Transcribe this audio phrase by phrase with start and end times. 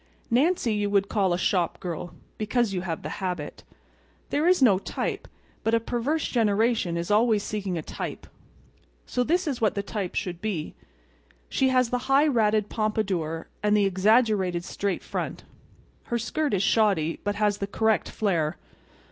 [0.31, 3.63] Nancy you would call a shop girl—because you have the habit.
[4.31, 5.27] There is no type;
[5.63, 8.25] but a perverse generation is always seeking a type;
[9.05, 10.73] so this is what the type should be.
[11.49, 15.43] She has the high ratted pompadour, and the exaggerated straight front.
[16.05, 18.57] Her skirt is shoddy, but has the correct flare.